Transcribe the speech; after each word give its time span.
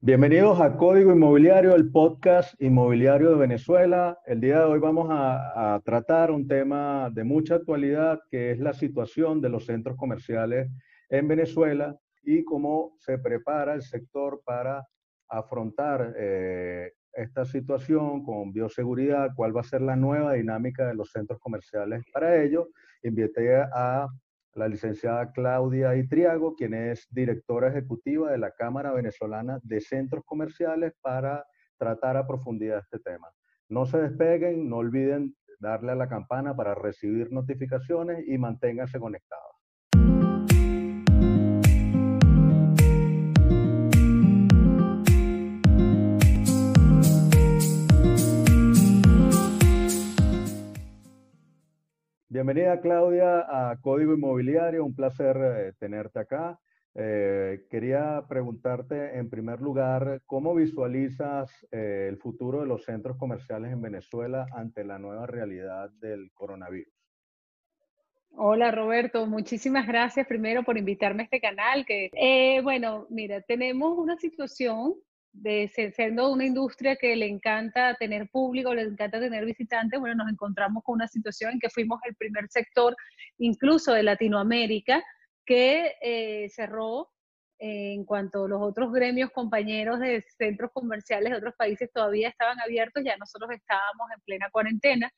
Bienvenidos 0.00 0.60
a 0.60 0.76
Código 0.76 1.12
Inmobiliario, 1.12 1.74
el 1.74 1.90
podcast 1.90 2.54
inmobiliario 2.62 3.30
de 3.30 3.34
Venezuela. 3.34 4.16
El 4.26 4.40
día 4.40 4.60
de 4.60 4.64
hoy 4.66 4.78
vamos 4.78 5.08
a, 5.10 5.82
tratar 5.84 6.30
un 6.30 6.46
tema 6.46 7.10
de 7.12 7.24
mucha 7.24 7.56
actualidad, 7.56 8.20
que 8.30 8.52
es 8.52 8.60
la 8.60 8.74
situación 8.74 9.40
de 9.40 9.48
los 9.48 9.66
centros 9.66 9.96
comerciales 9.96 10.70
en 11.08 11.26
Venezuela 11.26 11.98
y 12.22 12.44
cómo 12.44 12.94
se 13.00 13.18
prepara 13.18 13.74
el 13.74 13.82
sector 13.82 14.40
para 14.44 14.86
afrontar 15.28 16.14
eh, 16.16 16.92
esta 17.12 17.44
situación 17.44 18.22
con 18.22 18.52
bioseguridad, 18.52 19.34
cuál 19.34 19.56
va 19.56 19.62
a 19.62 19.64
ser 19.64 19.82
la 19.82 19.96
nueva 19.96 20.34
dinámica 20.34 20.86
de 20.86 20.94
los 20.94 21.10
centros 21.10 21.40
comerciales 21.40 22.04
para 22.12 22.40
ello. 22.40 22.68
Invité 23.02 23.56
a 23.56 24.06
la 24.54 24.68
licenciada 24.68 25.32
Claudia 25.32 25.96
Itriago, 25.96 26.54
quien 26.54 26.74
es 26.74 27.06
directora 27.10 27.68
ejecutiva 27.68 28.30
de 28.30 28.38
la 28.38 28.52
Cámara 28.52 28.92
Venezolana 28.92 29.60
de 29.62 29.80
Centros 29.80 30.24
Comerciales, 30.24 30.94
para 31.00 31.46
tratar 31.76 32.16
a 32.16 32.26
profundidad 32.26 32.80
este 32.80 32.98
tema. 32.98 33.28
No 33.68 33.86
se 33.86 33.98
despeguen, 33.98 34.68
no 34.68 34.78
olviden 34.78 35.36
darle 35.60 35.92
a 35.92 35.96
la 35.96 36.08
campana 36.08 36.56
para 36.56 36.74
recibir 36.74 37.32
notificaciones 37.32 38.26
y 38.26 38.38
manténganse 38.38 38.98
conectados. 38.98 39.47
Bienvenida 52.38 52.80
Claudia 52.80 53.40
a 53.48 53.80
Código 53.80 54.14
Inmobiliario, 54.14 54.84
un 54.84 54.94
placer 54.94 55.36
eh, 55.36 55.72
tenerte 55.76 56.20
acá. 56.20 56.56
Eh, 56.94 57.66
quería 57.68 58.22
preguntarte 58.28 59.18
en 59.18 59.28
primer 59.28 59.60
lugar, 59.60 60.22
¿cómo 60.24 60.54
visualizas 60.54 61.50
eh, 61.72 62.06
el 62.08 62.16
futuro 62.16 62.60
de 62.60 62.68
los 62.68 62.84
centros 62.84 63.16
comerciales 63.16 63.72
en 63.72 63.82
Venezuela 63.82 64.46
ante 64.54 64.84
la 64.84 65.00
nueva 65.00 65.26
realidad 65.26 65.90
del 65.98 66.30
coronavirus? 66.32 66.94
Hola 68.36 68.70
Roberto, 68.70 69.26
muchísimas 69.26 69.88
gracias 69.88 70.24
primero 70.28 70.62
por 70.62 70.78
invitarme 70.78 71.22
a 71.22 71.24
este 71.24 71.40
canal. 71.40 71.84
Que, 71.84 72.60
bueno, 72.62 73.08
mira, 73.10 73.40
tenemos 73.40 73.98
una 73.98 74.16
situación 74.16 74.94
de 75.42 75.70
siendo 75.94 76.30
una 76.30 76.44
industria 76.44 76.96
que 76.96 77.14
le 77.14 77.26
encanta 77.26 77.94
tener 77.94 78.28
público, 78.28 78.74
le 78.74 78.82
encanta 78.82 79.20
tener 79.20 79.44
visitantes, 79.44 80.00
bueno, 80.00 80.16
nos 80.16 80.32
encontramos 80.32 80.82
con 80.82 80.94
una 80.94 81.08
situación 81.08 81.52
en 81.52 81.60
que 81.60 81.70
fuimos 81.70 82.00
el 82.04 82.14
primer 82.16 82.48
sector, 82.48 82.96
incluso 83.38 83.92
de 83.92 84.02
Latinoamérica, 84.02 85.02
que 85.46 85.94
eh, 86.02 86.48
cerró 86.50 87.10
eh, 87.58 87.94
en 87.94 88.04
cuanto 88.04 88.48
los 88.48 88.60
otros 88.60 88.92
gremios 88.92 89.30
compañeros 89.30 90.00
de 90.00 90.24
centros 90.36 90.70
comerciales 90.72 91.30
de 91.30 91.38
otros 91.38 91.54
países 91.56 91.90
todavía 91.92 92.28
estaban 92.28 92.60
abiertos, 92.60 93.02
ya 93.04 93.16
nosotros 93.16 93.50
estábamos 93.52 94.10
en 94.14 94.20
plena 94.22 94.50
cuarentena. 94.50 95.10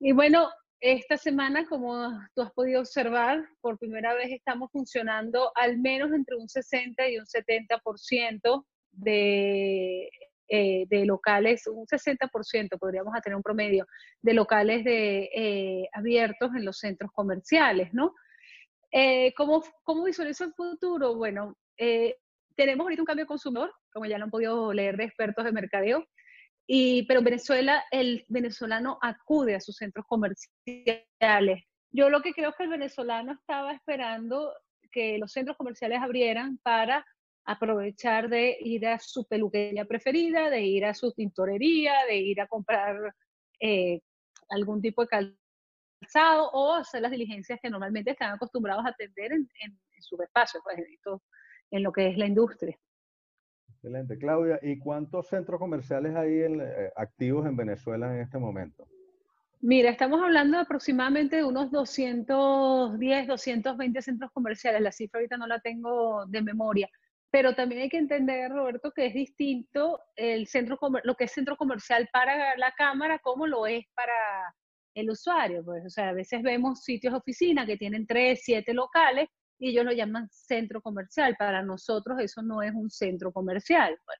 Y 0.00 0.12
bueno, 0.12 0.50
esta 0.80 1.16
semana, 1.16 1.66
como 1.66 2.10
tú 2.34 2.42
has 2.42 2.52
podido 2.52 2.80
observar, 2.80 3.44
por 3.60 3.78
primera 3.78 4.14
vez 4.14 4.30
estamos 4.30 4.70
funcionando 4.70 5.52
al 5.54 5.78
menos 5.78 6.12
entre 6.12 6.36
un 6.36 6.48
60 6.48 7.08
y 7.08 7.18
un 7.18 7.26
70% 7.26 8.64
de, 8.96 10.10
eh, 10.48 10.84
de 10.88 11.06
locales, 11.06 11.66
un 11.66 11.86
60% 11.86 12.78
podríamos 12.78 13.14
tener 13.22 13.36
un 13.36 13.42
promedio 13.42 13.86
de 14.20 14.34
locales 14.34 14.84
de, 14.84 15.30
eh, 15.34 15.88
abiertos 15.92 16.50
en 16.54 16.64
los 16.64 16.78
centros 16.78 17.10
comerciales, 17.12 17.94
¿no? 17.94 18.14
Eh, 18.92 19.32
¿cómo, 19.36 19.64
¿Cómo 19.82 20.04
visualizo 20.04 20.44
el 20.44 20.52
futuro? 20.52 21.16
Bueno, 21.16 21.56
tenemos 22.54 22.84
ahorita 22.84 23.02
un 23.02 23.06
cambio 23.06 23.24
de 23.24 23.28
consumidor, 23.28 23.74
como 23.92 24.06
ya 24.06 24.18
lo 24.18 24.24
han 24.24 24.30
podido 24.30 24.72
leer 24.72 24.96
de 24.96 25.04
expertos 25.04 25.44
de 25.44 25.52
mercadeo, 25.52 26.06
y, 26.66 27.04
pero 27.06 27.18
en 27.18 27.24
Venezuela, 27.24 27.84
el 27.90 28.24
venezolano 28.28 28.98
acude 29.02 29.54
a 29.54 29.60
sus 29.60 29.76
centros 29.76 30.06
comerciales. 30.06 31.64
Yo 31.90 32.10
lo 32.10 32.22
que 32.22 32.32
creo 32.32 32.50
es 32.50 32.56
que 32.56 32.64
el 32.64 32.70
venezolano 32.70 33.32
estaba 33.32 33.72
esperando 33.72 34.52
que 34.92 35.18
los 35.18 35.32
centros 35.32 35.56
comerciales 35.56 36.00
abrieran 36.00 36.58
para 36.62 37.04
aprovechar 37.44 38.28
de 38.28 38.56
ir 38.60 38.86
a 38.86 38.98
su 38.98 39.26
peluquería 39.26 39.84
preferida, 39.84 40.50
de 40.50 40.62
ir 40.62 40.84
a 40.84 40.94
su 40.94 41.12
tintorería, 41.12 41.92
de 42.08 42.16
ir 42.16 42.40
a 42.40 42.46
comprar 42.46 43.14
eh, 43.60 44.00
algún 44.48 44.80
tipo 44.80 45.02
de 45.02 45.08
calzado 45.08 46.50
o 46.52 46.74
hacer 46.74 47.02
las 47.02 47.10
diligencias 47.10 47.58
que 47.62 47.70
normalmente 47.70 48.12
están 48.12 48.32
acostumbrados 48.32 48.84
a 48.84 48.90
atender 48.90 49.32
en, 49.32 49.48
en, 49.62 49.78
su 50.00 50.20
espacio, 50.20 50.60
pues, 50.62 50.78
en 51.70 51.82
lo 51.82 51.92
que 51.92 52.08
es 52.08 52.18
la 52.18 52.26
industria. 52.26 52.78
Excelente. 53.68 54.18
Claudia, 54.18 54.58
¿y 54.62 54.78
cuántos 54.78 55.28
centros 55.28 55.58
comerciales 55.58 56.14
hay 56.14 56.40
eh, 56.40 56.92
activos 56.96 57.46
en 57.46 57.56
Venezuela 57.56 58.14
en 58.14 58.20
este 58.20 58.38
momento? 58.38 58.86
Mira, 59.60 59.88
estamos 59.90 60.22
hablando 60.22 60.58
aproximadamente 60.58 61.36
de 61.36 61.44
unos 61.44 61.70
210, 61.70 63.26
220 63.26 64.02
centros 64.02 64.30
comerciales. 64.32 64.82
La 64.82 64.92
cifra 64.92 65.18
ahorita 65.18 65.38
no 65.38 65.46
la 65.46 65.58
tengo 65.60 66.26
de 66.26 66.42
memoria 66.42 66.90
pero 67.34 67.52
también 67.52 67.82
hay 67.82 67.88
que 67.88 67.98
entender, 67.98 68.48
Roberto, 68.48 68.92
que 68.92 69.06
es 69.06 69.12
distinto 69.12 69.98
el 70.14 70.46
centro, 70.46 70.78
lo 71.02 71.16
que 71.16 71.24
es 71.24 71.32
centro 71.32 71.56
comercial 71.56 72.08
para 72.12 72.56
la 72.56 72.70
cámara 72.78 73.18
como 73.18 73.48
lo 73.48 73.66
es 73.66 73.84
para 73.92 74.54
el 74.94 75.10
usuario. 75.10 75.64
Pues, 75.64 75.84
o 75.84 75.90
sea, 75.90 76.10
a 76.10 76.12
veces 76.12 76.42
vemos 76.42 76.84
sitios 76.84 77.12
de 77.12 77.18
oficina 77.18 77.66
que 77.66 77.76
tienen 77.76 78.06
tres, 78.06 78.42
siete 78.44 78.72
locales 78.72 79.28
y 79.58 79.70
ellos 79.70 79.84
lo 79.84 79.90
llaman 79.90 80.28
centro 80.30 80.80
comercial. 80.80 81.34
Para 81.36 81.60
nosotros 81.60 82.20
eso 82.20 82.40
no 82.40 82.62
es 82.62 82.72
un 82.72 82.88
centro 82.88 83.32
comercial. 83.32 83.98
Pues. 84.04 84.18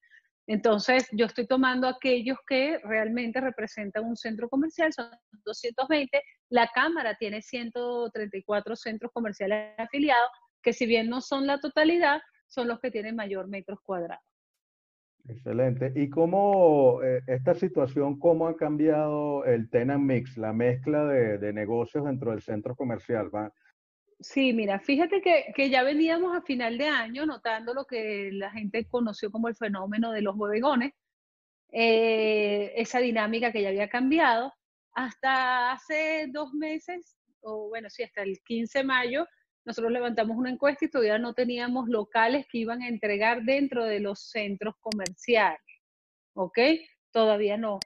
Entonces, 0.49 1.07
yo 1.13 1.27
estoy 1.27 1.47
tomando 1.47 1.87
aquellos 1.87 2.39
que 2.49 2.81
realmente 2.83 3.41
representan 3.41 4.07
un 4.07 4.17
centro 4.17 4.49
comercial, 4.49 4.93
son 4.93 5.09
220. 5.45 6.21
La 6.49 6.69
Cámara 6.75 7.15
tiene 7.17 7.43
134 7.43 8.75
centros 8.75 9.13
comerciales 9.15 9.73
afiliados, 9.79 10.31
que 10.61 10.73
si 10.73 10.85
bien 10.85 11.09
no 11.09 11.21
son 11.21 11.47
la 11.47 11.61
totalidad, 11.61 12.21
son 12.55 12.69
los 12.69 12.81
que 12.81 12.91
tienen 12.91 13.17
mayor 13.17 13.49
metros 13.49 13.81
cuadrados. 13.83 14.25
Excelente. 15.27 15.93
¿Y 15.95 16.11
cómo 16.11 17.03
eh, 17.03 17.23
esta 17.27 17.55
situación, 17.55 18.19
cómo 18.19 18.47
ha 18.47 18.57
cambiado 18.57 19.45
el 19.47 19.71
tenant 19.71 20.05
mix, 20.05 20.37
la 20.37 20.53
mezcla 20.53 21.07
de, 21.07 21.53
negocios 21.53 22.05
dentro 22.05 22.31
del 22.31 22.43
centro 22.43 22.77
comercial? 22.77 23.35
¿va? 23.35 23.51
Sí, 24.21 24.53
mira, 24.53 24.79
fíjate 24.79 25.23
que, 25.23 25.71
ya 25.71 25.83
veníamos 25.83 26.37
a 26.37 26.43
final 26.43 26.77
de 26.77 26.89
año 26.89 27.25
notando 27.25 27.73
lo 27.73 27.87
que 27.87 28.31
la 28.33 28.51
gente 28.51 28.87
conoció 28.87 29.31
como 29.31 29.49
el 29.49 29.57
fenómeno 29.57 30.13
de 30.13 30.21
los 30.21 30.37
bodegones, 30.37 30.93
eh, 31.73 32.73
esa 32.77 32.99
dinámica 32.99 33.51
que 33.51 33.63
ya 33.63 33.71
había 33.71 33.89
cambiado. 33.89 34.53
Hasta 34.93 35.73
hace 35.73 36.29
dos 36.31 36.53
meses, 36.53 37.17
o 37.41 37.69
bueno, 37.69 37.89
sí, 37.89 38.03
hasta 38.03 38.23
el 38.23 38.39
15 38.45 38.81
de 38.81 38.85
mayo, 38.85 39.27
nosotros 39.65 39.93
levantamos 39.93 40.37
una 40.37 40.51
encuesta 40.51 40.85
y 40.85 40.91
todavía 40.91 41.19
no 41.19 41.35
teníamos 41.35 41.89
locales 41.89 42.47
que 42.51 42.59
iban 42.59 42.83
a 42.83 42.89
entregar 42.89 43.43
dentro 43.43 43.85
de 43.85 44.01
los 44.01 44.31
centros 44.31 44.75
comerciales. 44.81 45.61
¿Ok? 46.35 46.59
Todavía 47.11 47.57
no. 47.57 47.79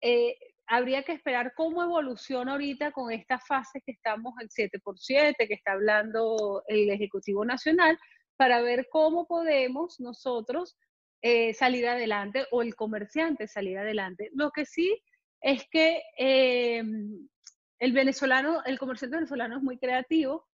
Eh, 0.00 0.36
habría 0.66 1.02
que 1.02 1.12
esperar 1.12 1.52
cómo 1.54 1.82
evoluciona 1.82 2.52
ahorita 2.52 2.92
con 2.92 3.12
esta 3.12 3.38
fase 3.38 3.80
que 3.84 3.92
estamos 3.92 4.34
el 4.40 4.48
7x7, 4.48 5.36
que 5.36 5.54
está 5.54 5.72
hablando 5.72 6.62
el 6.66 6.90
Ejecutivo 6.90 7.44
Nacional, 7.44 7.98
para 8.36 8.62
ver 8.62 8.88
cómo 8.90 9.26
podemos 9.26 10.00
nosotros 10.00 10.76
eh, 11.22 11.52
salir 11.54 11.86
adelante 11.86 12.46
o 12.50 12.62
el 12.62 12.74
comerciante 12.74 13.46
salir 13.46 13.78
adelante. 13.78 14.30
Lo 14.32 14.50
que 14.50 14.64
sí 14.64 15.02
es 15.42 15.68
que 15.70 16.02
eh, 16.18 16.82
el 17.78 17.92
venezolano, 17.92 18.62
el 18.64 18.78
comerciante 18.78 19.16
venezolano 19.16 19.56
es 19.56 19.62
muy 19.62 19.78
creativo 19.78 20.49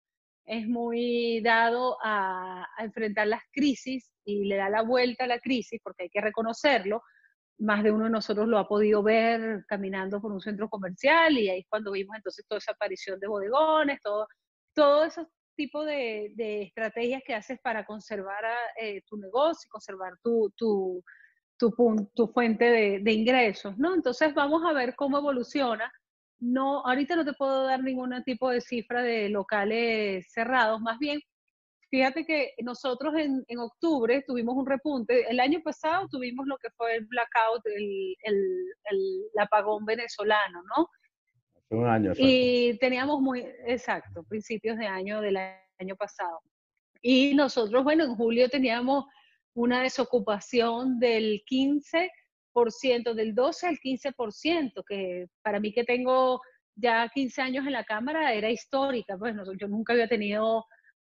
es 0.46 0.66
muy 0.66 1.40
dado 1.40 1.96
a, 2.02 2.66
enfrentar 2.78 3.26
las 3.26 3.42
crisis 3.52 4.12
y 4.24 4.44
le 4.44 4.56
da 4.56 4.68
la 4.68 4.82
vuelta 4.82 5.24
a 5.24 5.28
la 5.28 5.38
crisis, 5.38 5.80
porque 5.82 6.04
hay 6.04 6.10
que 6.10 6.20
reconocerlo. 6.20 7.02
Más 7.58 7.84
de 7.84 7.92
uno 7.92 8.04
de 8.04 8.10
nosotros 8.10 8.48
lo 8.48 8.58
ha 8.58 8.66
podido 8.68 9.02
ver 9.02 9.64
caminando 9.68 10.20
por 10.20 10.32
un 10.32 10.40
centro 10.40 10.68
comercial 10.68 11.38
y 11.38 11.48
ahí 11.48 11.60
es 11.60 11.66
cuando 11.68 11.92
vimos 11.92 12.16
entonces 12.16 12.44
toda 12.48 12.58
esa 12.58 12.72
aparición 12.72 13.20
de 13.20 13.28
bodegones, 13.28 14.00
todo, 14.02 14.26
todo 14.74 15.04
ese 15.04 15.24
tipo 15.56 15.84
de, 15.84 16.32
estrategias 16.62 17.22
que 17.24 17.34
haces 17.34 17.58
para 17.62 17.84
conservar 17.86 18.44
eh, 18.80 19.02
tu 19.06 19.16
negocio 19.16 19.66
y 19.66 19.70
conservar 19.70 20.14
tu, 20.22 20.52
tu, 20.56 21.02
tu, 21.56 22.26
fuente 22.32 22.64
de, 22.64 22.98
de 23.00 23.12
ingresos, 23.12 23.78
¿no? 23.78 23.94
Entonces 23.94 24.34
vamos 24.34 24.62
a 24.64 24.72
ver 24.72 24.96
cómo 24.96 25.18
evoluciona 25.18 25.92
no, 26.44 26.84
ahorita 26.84 27.16
no 27.16 27.24
te 27.24 27.32
puedo 27.32 27.64
dar 27.64 27.82
ningún 27.82 28.22
tipo 28.22 28.50
de 28.50 28.60
cifra 28.60 29.02
de 29.02 29.30
locales 29.30 30.26
cerrados, 30.30 30.80
más 30.80 30.98
bien, 30.98 31.20
fíjate 31.90 32.26
que 32.26 32.52
nosotros 32.62 33.14
en, 33.16 33.58
octubre 33.58 34.22
tuvimos 34.26 34.54
un 34.54 34.66
repunte, 34.66 35.28
el 35.30 35.40
año 35.40 35.60
pasado 35.62 36.06
tuvimos 36.10 36.46
lo 36.46 36.58
que 36.58 36.68
fue 36.76 36.96
el 36.96 37.06
blackout, 37.06 37.64
el, 37.66 38.14
el, 38.24 39.40
apagón 39.40 39.86
venezolano, 39.86 40.62
¿no? 40.76 40.88
Hace 41.56 41.74
un 41.74 41.86
año. 41.86 42.12
Y 42.16 42.76
teníamos 42.78 43.20
muy, 43.22 43.40
exacto, 43.66 44.22
principios 44.24 44.76
de 44.76 44.86
año 44.86 45.22
del 45.22 45.38
año 45.78 45.96
pasado. 45.96 46.40
Y 47.00 47.34
nosotros, 47.34 47.84
bueno, 47.84 48.04
en 48.04 48.16
julio 48.16 48.50
teníamos 48.50 49.06
una 49.54 49.82
desocupación 49.82 50.98
del 50.98 51.42
15%, 51.50 52.10
del 53.14 53.34
12 53.34 53.66
al 53.66 53.78
15%, 53.78 54.84
que 54.86 55.26
para 55.42 55.60
mí 55.60 55.72
que 55.72 55.84
tengo 55.84 56.40
ya 56.76 57.08
15 57.12 57.42
años 57.42 57.66
en 57.66 57.72
la 57.72 57.84
Cámara 57.84 58.32
era 58.32 58.50
histórica, 58.50 59.16
pues 59.18 59.34
yo 59.58 59.68
nunca 59.68 59.92
había 59.92 60.08
tenido 60.08 60.64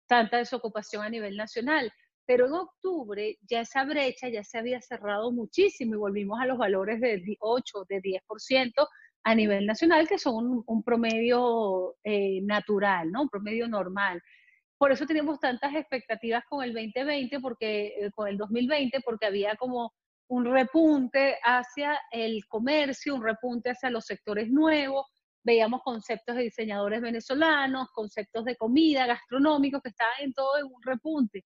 tanta 0.08 0.38
desocupación 0.38 1.04
a 1.04 1.10
nivel 1.10 1.36
nacional. 1.36 1.92
Pero 2.26 2.48
en 2.48 2.54
octubre 2.54 3.38
ya 3.50 3.62
esa 3.62 3.86
brecha 3.86 4.28
ya 4.28 4.44
se 4.44 4.58
había 4.58 4.82
cerrado 4.82 5.32
muchísimo 5.32 5.96
y 5.96 5.98
volvimos 5.98 6.40
a 6.42 6.46
los 6.46 6.58
valores 6.58 7.00
de 7.00 7.38
8, 7.40 7.86
de 7.88 8.02
10% 8.02 8.88
a 9.24 9.36
nivel 9.36 9.66
nacional, 9.66 10.08
que 10.08 10.18
son 10.18 10.64
un, 10.66 10.84
promedio 10.84 11.96
eh, 12.04 12.42
natural, 12.44 13.12
¿no? 13.12 13.24
Un 13.24 13.30
promedio 13.30 13.68
normal. 13.68 14.22
Por 14.78 14.92
eso 14.92 15.06
tenemos 15.06 15.40
tantas 15.40 15.74
expectativas 15.76 16.44
con 16.50 16.64
el 16.64 16.74
2020, 16.74 17.40
porque, 17.40 17.88
eh, 17.88 18.12
con 18.14 18.28
el 18.28 18.38
2020, 18.38 19.02
porque 19.02 19.26
había 19.26 19.56
como 19.56 19.94
un 20.30 20.46
repunte 20.46 21.38
hacia 21.44 22.00
el 22.12 22.46
comercio, 22.48 23.16
un 23.16 23.24
repunte 23.24 23.72
hacia 23.72 23.90
los 23.90 24.06
sectores 24.06 24.50
nuevos, 24.50 25.06
veíamos 25.44 25.82
conceptos 25.84 26.36
de 26.36 26.44
diseñadores 26.44 27.02
venezolanos, 27.02 27.88
conceptos 27.94 28.44
de 28.44 28.58
comida, 28.58 29.06
gastronómicos, 29.06 29.82
que 29.82 29.90
estaban 29.90 30.16
en 30.20 30.34
todo 30.34 30.58
en 30.58 30.66
un 30.66 30.82
repunte. 30.84 31.46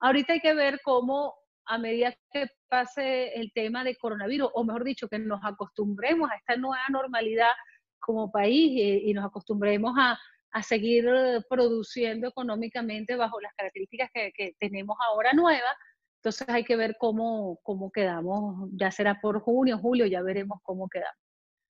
Ahorita 0.00 0.34
hay 0.34 0.40
que 0.40 0.54
ver 0.54 0.80
cómo 0.84 1.34
a 1.66 1.78
medida 1.78 2.14
que 2.32 2.46
pase 2.68 3.32
el 3.34 3.52
tema 3.52 3.84
de 3.84 3.96
coronavirus, 3.96 4.50
o 4.54 4.64
mejor 4.64 4.84
dicho, 4.84 5.08
que 5.08 5.18
nos 5.18 5.40
acostumbremos 5.44 6.30
a 6.30 6.36
esta 6.36 6.56
nueva 6.56 6.84
normalidad 6.90 7.50
como 7.98 8.30
país 8.30 9.02
y, 9.04 9.12
nos 9.14 9.24
acostumbremos 9.24 9.94
a, 9.98 10.18
seguir 10.62 11.08
produciendo 11.48 12.28
económicamente 12.28 13.14
bajo 13.14 13.40
las 13.40 13.52
características 13.54 14.10
que, 14.12 14.32
que, 14.32 14.56
tenemos 14.58 14.96
ahora 15.08 15.32
nuevas. 15.32 15.74
Entonces 16.20 16.46
hay 16.50 16.64
que 16.64 16.76
ver 16.76 16.96
cómo, 16.98 17.58
cómo 17.62 17.90
quedamos, 17.90 18.68
ya 18.72 18.90
será 18.90 19.18
por 19.22 19.40
junio, 19.40 19.78
julio, 19.78 20.04
ya 20.04 20.20
veremos 20.20 20.60
cómo 20.62 20.86
quedamos. 20.88 21.16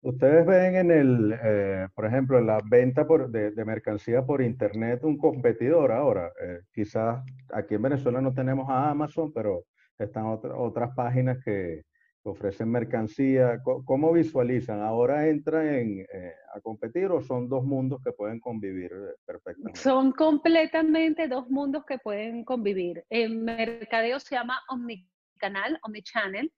Ustedes 0.00 0.44
ven 0.44 0.74
en 0.74 0.90
el, 0.90 1.38
eh, 1.44 1.86
por 1.94 2.06
ejemplo, 2.06 2.38
en 2.40 2.48
la 2.48 2.58
venta 2.68 3.06
de, 3.28 3.64
mercancía 3.64 4.26
por 4.26 4.42
internet 4.42 5.04
un 5.04 5.16
competidor 5.16 5.92
ahora. 5.92 6.32
Eh, 6.42 6.58
quizás 6.72 7.22
aquí 7.52 7.76
en 7.76 7.82
Venezuela 7.82 8.20
no 8.20 8.34
tenemos 8.34 8.68
a 8.68 8.90
Amazon, 8.90 9.32
pero 9.32 9.62
están 9.96 10.24
otras 10.26 10.90
páginas 10.96 11.38
que 11.44 11.82
ofrecen 12.24 12.70
mercancía. 12.70 13.60
¿Cómo, 13.62 14.12
visualizan? 14.12 14.80
¿Ahora 14.80 15.28
entra 15.28 15.78
en, 15.78 16.00
eh, 16.00 16.34
a 16.54 16.60
competir 16.60 17.06
o 17.06 17.20
son 17.20 17.48
dos 17.48 17.64
mundos 17.64 18.00
que 18.04 18.12
pueden 18.12 18.40
convivir 18.40 18.90
perfectamente? 19.24 19.80
Son 19.80 20.12
completamente 20.12 21.28
dos 21.28 21.50
mundos 21.50 21.84
que 21.84 21.98
pueden 21.98 22.44
convivir. 22.44 23.04
En 23.10 23.44
mercadeo 23.44 24.20
se 24.20 24.36
llama 24.36 24.60
omnicanal, 24.68 25.78
omnichannel 25.82 26.52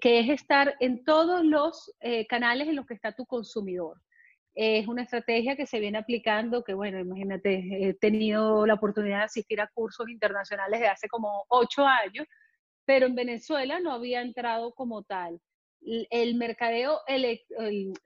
que 0.00 0.20
es 0.20 0.28
estar 0.28 0.74
en 0.80 1.04
todos 1.04 1.44
los 1.44 1.94
eh, 2.00 2.26
canales 2.26 2.68
en 2.68 2.76
los 2.76 2.86
que 2.86 2.94
está 2.94 3.12
tu 3.12 3.24
consumidor. 3.26 3.96
Es 4.54 4.86
una 4.88 5.02
estrategia 5.02 5.56
que 5.56 5.66
se 5.66 5.78
viene 5.78 5.98
aplicando, 5.98 6.64
que 6.64 6.74
bueno, 6.74 6.98
imagínate, 6.98 7.88
he 7.88 7.94
tenido 7.94 8.66
la 8.66 8.74
oportunidad 8.74 9.18
de 9.18 9.24
asistir 9.24 9.60
a 9.60 9.68
cursos 9.68 10.08
internacionales 10.08 10.80
de 10.80 10.88
hace 10.88 11.08
como 11.08 11.44
ocho 11.48 11.86
años, 11.86 12.26
pero 12.88 13.04
en 13.04 13.14
Venezuela 13.14 13.80
no 13.80 13.92
había 13.92 14.22
entrado 14.22 14.72
como 14.72 15.02
tal. 15.02 15.38
El 15.82 16.36
mercadeo, 16.36 17.00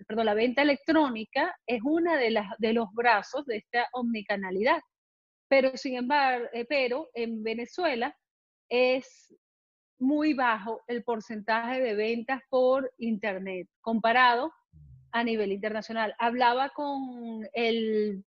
perdón, 0.09 0.27
la 0.27 0.35
venta 0.35 0.63
electrónica 0.63 1.57
es 1.69 1.81
una 1.85 2.17
de, 2.17 2.31
las, 2.31 2.49
de 2.59 2.73
los 2.73 2.93
brazos 2.93 3.47
de 3.47 3.59
esta 3.59 3.87
omnicanalidad. 3.93 4.81
Pero 5.49 5.77
sin 5.77 5.99
embargo, 5.99 6.49
eh, 6.53 6.65
pero 6.69 7.11
en 7.15 7.45
Venezuela 7.45 8.13
es 8.69 9.33
muy 10.01 10.35
bajo 10.35 10.83
el 10.89 11.05
porcentaje 11.05 11.81
de 11.81 11.95
ventas 11.95 12.43
por 12.51 12.93
Internet 12.99 13.69
comparado 13.83 14.53
a 15.13 15.23
nivel 15.23 15.53
internacional. 15.53 16.13
Hablaba 16.19 16.71
con 16.71 17.49
el, 17.53 18.25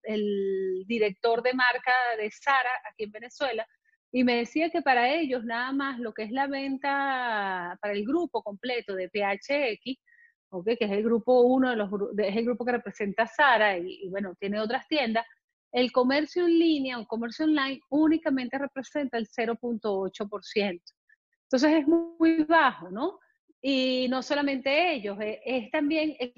director 0.85 1.41
de 1.41 1.55
marca 1.55 1.93
de 2.19 2.29
Sara 2.29 2.69
aquí 2.91 3.05
en 3.05 3.11
Venezuela 3.11 3.67
y 4.13 4.23
me 4.23 4.37
decía 4.37 4.69
que 4.69 4.81
para 4.81 5.13
ellos 5.13 5.43
nada 5.43 5.71
más 5.73 5.99
lo 5.99 6.13
que 6.13 6.23
es 6.23 6.31
la 6.31 6.47
venta 6.47 7.77
para 7.81 7.93
el 7.93 8.05
grupo 8.05 8.43
completo 8.43 8.95
de 8.95 9.09
PHX, 9.09 9.99
okay, 10.49 10.77
que 10.77 10.85
es 10.85 10.91
el 10.91 11.03
grupo 11.03 11.41
uno 11.41 11.71
de 11.71 11.75
los 11.75 11.89
es 12.17 12.37
el 12.37 12.45
grupo 12.45 12.63
que 12.63 12.73
representa 12.73 13.25
Sara 13.25 13.77
y, 13.77 14.03
y 14.03 14.09
bueno, 14.09 14.35
tiene 14.39 14.59
otras 14.59 14.87
tiendas, 14.87 15.25
el 15.73 15.91
comercio 15.91 16.45
en 16.45 16.59
línea 16.59 16.99
o 16.99 17.07
comercio 17.07 17.45
online 17.45 17.81
únicamente 17.89 18.59
representa 18.59 19.17
el 19.17 19.27
0.8%. 19.27 20.81
Entonces 21.45 21.73
es 21.73 21.87
muy, 21.87 22.43
bajo, 22.43 22.91
¿no? 22.91 23.19
Y 23.59 24.07
no 24.09 24.21
solamente 24.21 24.93
ellos, 24.93 25.19
eh, 25.19 25.41
es, 25.43 25.71
también 25.71 26.15
el 26.19 26.33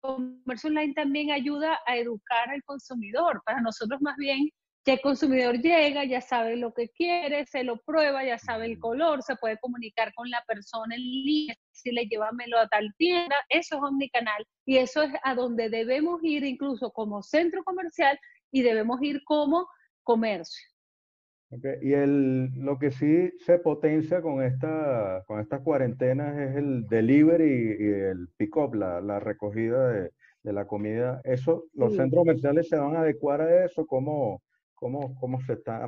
comercio 0.00 0.68
online 0.68 0.94
también 0.94 1.32
ayuda 1.32 1.80
a 1.86 1.96
educar 1.96 2.48
al 2.50 2.62
consumidor. 2.62 3.42
Para 3.44 3.60
nosotros 3.60 4.00
más 4.00 4.16
bien 4.16 4.48
que 4.86 4.92
el 4.92 5.00
consumidor 5.00 5.58
llega, 5.60 6.04
ya 6.04 6.20
sabe 6.20 6.54
lo 6.54 6.72
que 6.72 6.88
quiere, 6.90 7.44
se 7.46 7.64
lo 7.64 7.76
prueba, 7.78 8.24
ya 8.24 8.38
sabe 8.38 8.66
el 8.66 8.78
color, 8.78 9.20
se 9.20 9.34
puede 9.34 9.58
comunicar 9.58 10.14
con 10.14 10.30
la 10.30 10.40
persona 10.46 10.94
en 10.94 11.02
línea, 11.02 11.56
si 11.72 11.90
le 11.90 12.06
llévamelo 12.06 12.56
a 12.56 12.68
tal 12.68 12.94
tienda, 12.96 13.34
eso 13.48 13.74
es 13.74 13.82
omnicanal 13.82 14.46
y 14.64 14.76
eso 14.76 15.02
es 15.02 15.12
a 15.24 15.34
donde 15.34 15.70
debemos 15.70 16.20
ir 16.22 16.44
incluso 16.44 16.92
como 16.92 17.24
centro 17.24 17.64
comercial 17.64 18.16
y 18.52 18.62
debemos 18.62 19.02
ir 19.02 19.24
como 19.24 19.66
comercio. 20.04 20.64
Y 21.82 21.92
el, 21.92 22.52
lo 22.54 22.78
que 22.78 22.92
sí 22.92 23.32
se 23.44 23.58
potencia 23.58 24.22
con, 24.22 24.40
esta, 24.40 25.24
con 25.26 25.40
estas 25.40 25.62
cuarentenas 25.62 26.38
es 26.38 26.56
el 26.56 26.86
delivery 26.86 27.76
y, 27.80 27.86
el 27.86 28.28
pick-up, 28.36 28.74
la, 28.74 29.00
la, 29.00 29.18
recogida 29.18 29.88
de, 29.88 30.12
de, 30.44 30.52
la 30.52 30.68
comida. 30.68 31.20
¿Eso, 31.24 31.64
¿Los 31.72 31.96
centros 31.96 32.20
comerciales 32.20 32.68
se 32.68 32.76
van 32.76 32.94
a 32.94 33.00
adecuar 33.00 33.40
a 33.40 33.64
eso? 33.64 33.86
¿Cómo, 33.86 34.42
cómo, 34.76 35.18
cómo 35.18 35.40
se 35.44 35.54
está? 35.54 35.86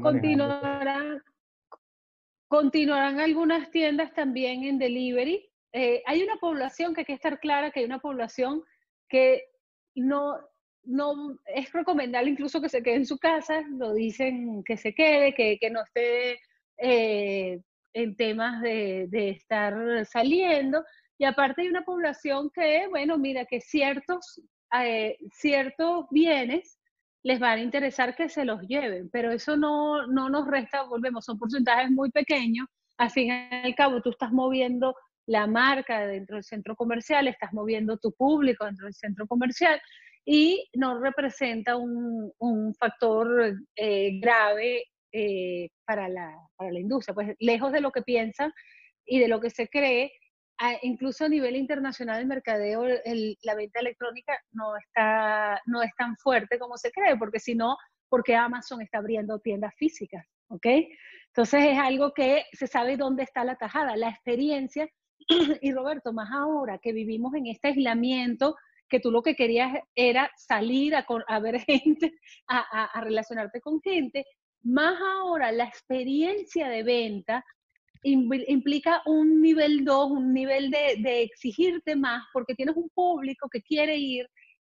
Continuarán, 2.48 3.20
algunas 3.20 3.70
tiendas 3.70 4.12
también 4.14 4.64
en 4.64 4.78
delivery. 4.78 5.48
Eh, 5.72 6.02
hay 6.06 6.22
una 6.22 6.36
población 6.36 6.94
que 6.94 7.02
hay 7.02 7.04
que 7.04 7.12
estar 7.12 7.38
clara 7.40 7.70
que 7.70 7.80
hay 7.80 7.86
una 7.86 7.98
población 7.98 8.62
que 9.06 9.44
no, 9.94 10.38
no 10.82 11.38
es 11.44 11.70
recomendable 11.72 12.30
incluso 12.30 12.60
que 12.60 12.70
se 12.70 12.82
quede 12.82 12.96
en 12.96 13.06
su 13.06 13.18
casa, 13.18 13.62
lo 13.68 13.92
dicen 13.92 14.64
que 14.64 14.78
se 14.78 14.94
quede, 14.94 15.34
que, 15.34 15.70
no 15.70 15.82
esté 15.82 16.40
eh, 16.78 17.60
en 17.92 18.16
temas 18.16 18.62
de, 18.62 19.08
estar 19.28 20.06
saliendo. 20.06 20.84
Y 21.18 21.24
aparte 21.24 21.62
hay 21.62 21.68
una 21.68 21.84
población 21.84 22.50
que, 22.50 22.86
bueno, 22.88 23.18
mira, 23.18 23.44
que 23.44 23.60
ciertos, 23.60 24.40
eh, 24.80 25.18
ciertos 25.32 26.06
bienes 26.10 26.77
les 27.28 27.38
van 27.38 27.58
a 27.58 27.62
interesar 27.62 28.16
que 28.16 28.30
se 28.30 28.46
los 28.46 28.62
lleven, 28.62 29.10
pero 29.10 29.30
eso 29.30 29.54
no, 29.54 30.06
no 30.06 30.30
nos 30.30 30.46
resta, 30.46 30.84
volvemos, 30.84 31.26
son 31.26 31.38
porcentajes 31.38 31.90
muy 31.90 32.10
pequeños. 32.10 32.66
Al 32.96 33.10
fin 33.10 33.26
y 33.26 33.66
al 33.66 33.74
cabo, 33.74 34.00
tú 34.00 34.08
estás 34.08 34.32
moviendo 34.32 34.94
la 35.26 35.46
marca 35.46 36.06
dentro 36.06 36.36
del 36.36 36.44
centro 36.44 36.74
comercial, 36.74 37.28
estás 37.28 37.52
moviendo 37.52 37.98
tu 37.98 38.12
público 38.12 38.64
dentro 38.64 38.86
del 38.86 38.94
centro 38.94 39.26
comercial 39.26 39.78
y 40.24 40.70
no 40.72 40.98
representa 41.00 41.76
un, 41.76 42.32
un 42.38 42.74
factor 42.74 43.52
eh, 43.76 44.18
grave 44.20 44.84
eh, 45.12 45.68
para, 45.84 46.08
la, 46.08 46.34
para, 46.56 46.72
la, 46.72 46.80
industria. 46.80 47.14
Pues 47.14 47.36
lejos 47.40 47.72
de 47.72 47.82
lo 47.82 47.92
que 47.92 48.00
piensan 48.00 48.54
y 49.04 49.18
de 49.18 49.28
lo 49.28 49.38
que 49.38 49.50
se 49.50 49.68
cree, 49.68 50.12
incluso 50.82 51.24
a 51.24 51.28
nivel 51.28 51.56
internacional 51.56 52.20
el 52.20 52.26
mercadeo, 52.26 52.84
la 53.42 53.54
venta 53.54 53.80
electrónica 53.80 54.38
no 54.52 54.76
está, 54.76 55.60
no 55.66 55.82
es 55.82 55.90
tan 55.96 56.16
fuerte 56.16 56.58
como 56.58 56.76
se 56.76 56.90
cree, 56.90 57.16
porque 57.16 57.38
si 57.38 57.54
no, 57.54 57.76
porque 58.08 58.34
Amazon 58.34 58.82
está 58.82 58.98
abriendo 58.98 59.38
tiendas 59.38 59.74
físicas, 59.76 60.26
¿ok? 60.48 60.66
Entonces 61.28 61.64
es 61.66 61.78
algo 61.78 62.12
que 62.12 62.44
se 62.52 62.66
sabe 62.66 62.96
dónde 62.96 63.22
está 63.22 63.44
la 63.44 63.56
tajada, 63.56 63.96
la 63.96 64.10
experiencia. 64.10 64.88
Y 65.62 65.72
Roberto, 65.72 66.12
más 66.12 66.30
ahora 66.32 66.78
que 66.78 66.92
vivimos 66.92 67.34
en 67.34 67.46
este 67.46 67.68
aislamiento, 67.68 68.56
que 68.88 69.00
tú 69.00 69.10
lo 69.10 69.22
que 69.22 69.36
querías 69.36 69.78
era 69.94 70.30
salir 70.36 70.96
a, 70.96 71.06
a 71.26 71.40
ver 71.40 71.60
gente, 71.66 72.14
a, 72.48 72.88
a, 72.98 73.00
relacionarte 73.02 73.60
con 73.60 73.80
gente, 73.80 74.24
más 74.62 74.98
ahora 75.00 75.52
la 75.52 75.64
experiencia 75.64 76.68
de 76.68 76.82
venta 76.82 77.44
implica 78.02 79.02
un 79.06 79.40
nivel 79.42 79.84
2, 79.84 80.10
un 80.10 80.32
nivel 80.32 80.70
de, 80.70 80.96
de, 81.00 81.22
exigirte 81.22 81.96
más, 81.96 82.24
porque 82.32 82.54
tienes 82.54 82.76
un 82.76 82.88
público 82.90 83.48
que 83.48 83.62
quiere 83.62 83.96
ir 83.96 84.28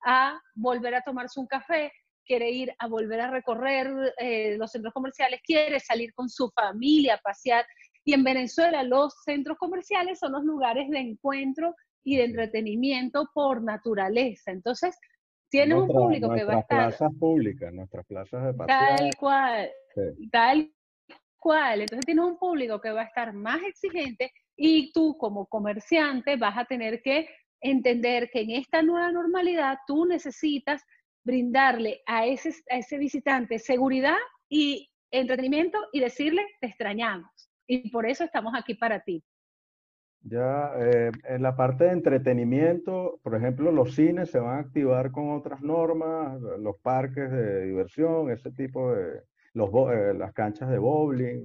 a 0.04 0.38
volver 0.54 0.94
a 0.94 1.02
tomarse 1.02 1.40
un 1.40 1.46
café, 1.46 1.90
quiere 2.24 2.50
ir 2.50 2.72
a 2.78 2.86
volver 2.86 3.20
a 3.20 3.30
recorrer 3.30 4.14
eh, 4.18 4.56
los 4.58 4.70
centros 4.70 4.92
comerciales, 4.92 5.40
quiere 5.44 5.80
salir 5.80 6.12
con 6.14 6.28
su 6.28 6.50
familia 6.50 7.14
a 7.14 7.18
pasear. 7.18 7.64
Y 8.04 8.12
en 8.12 8.24
Venezuela 8.24 8.82
los 8.82 9.14
centros 9.24 9.56
comerciales 9.58 10.18
son 10.18 10.32
los 10.32 10.44
lugares 10.44 10.88
de 10.90 10.98
encuentro 10.98 11.74
y 12.02 12.16
de 12.16 12.24
entretenimiento 12.24 13.30
por 13.32 13.62
naturaleza. 13.62 14.50
Entonces, 14.50 14.98
tiene 15.48 15.74
un 15.74 15.88
público 15.88 16.32
que 16.34 16.44
va 16.44 16.56
a 16.56 16.60
estar... 16.60 16.82
Nuestras 16.82 16.98
plazas 16.98 17.18
públicas, 17.18 17.72
nuestras 17.72 18.06
plazas 18.06 18.44
de 18.44 18.54
paseo. 18.54 18.96
Tal 18.96 19.10
cual, 19.16 19.70
tal 20.30 20.70
Entonces 21.52 22.06
tienes 22.06 22.24
un 22.24 22.38
público 22.38 22.80
que 22.80 22.90
va 22.90 23.02
a 23.02 23.04
estar 23.04 23.32
más 23.32 23.62
exigente 23.62 24.32
y 24.56 24.92
tú 24.92 25.16
como 25.18 25.46
comerciante 25.46 26.36
vas 26.36 26.56
a 26.56 26.64
tener 26.64 27.02
que 27.02 27.28
entender 27.60 28.30
que 28.30 28.42
en 28.42 28.50
esta 28.50 28.82
nueva 28.82 29.12
normalidad 29.12 29.78
tú 29.86 30.06
necesitas 30.06 30.82
brindarle 31.24 32.00
a 32.06 32.26
ese, 32.26 32.50
a 32.70 32.78
ese 32.78 32.98
visitante 32.98 33.58
seguridad 33.58 34.16
y 34.48 34.90
entretenimiento 35.10 35.78
y 35.92 36.00
decirle, 36.00 36.42
te 36.60 36.68
extrañamos. 36.68 37.30
Y 37.66 37.90
por 37.90 38.06
eso 38.06 38.24
estamos 38.24 38.52
aquí 38.56 38.74
para 38.74 39.00
ti. 39.00 39.22
Ya, 40.20 40.72
eh, 40.78 41.10
en 41.24 41.42
la 41.42 41.54
parte 41.54 41.84
de 41.84 41.92
entretenimiento, 41.92 43.20
por 43.22 43.34
ejemplo, 43.34 43.70
los 43.70 43.94
cines 43.94 44.30
se 44.30 44.38
van 44.38 44.56
a 44.56 44.60
activar 44.60 45.10
con 45.10 45.30
otras 45.30 45.60
normas, 45.60 46.40
los 46.58 46.76
parques 46.80 47.30
de 47.30 47.66
diversión, 47.66 48.30
ese 48.30 48.50
tipo 48.50 48.92
de, 48.92 49.20
los, 49.54 49.70
eh, 49.92 50.14
las 50.14 50.32
canchas 50.32 50.70
de 50.70 50.78
bowling. 50.78 51.42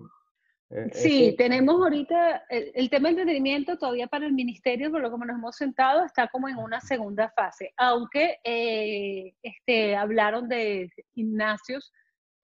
Eh, 0.72 0.90
sí, 0.92 1.36
tenemos 1.36 1.82
ahorita 1.82 2.44
el, 2.50 2.90
tema 2.92 3.10
de 3.10 3.14
entretenimiento 3.14 3.78
todavía 3.78 4.08
para 4.08 4.28
el 4.28 4.34
ministerio, 4.34 4.92
por 4.92 5.02
lo 5.02 5.10
que 5.10 5.26
nos 5.26 5.38
hemos 5.38 5.56
sentado, 5.56 6.06
está 6.06 6.28
como 6.28 6.48
en 6.48 6.58
una 6.58 6.80
segunda 6.80 7.30
fase, 7.30 7.74
aunque 7.76 8.38
este, 8.44 9.96
hablaron 9.96 10.48
de 10.48 10.92
gimnasios 11.16 11.92